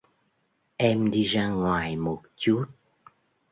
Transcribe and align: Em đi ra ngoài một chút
Em 0.79 1.11
đi 1.11 1.23
ra 1.23 1.47
ngoài 1.49 1.95
một 1.95 2.21
chút 2.37 2.65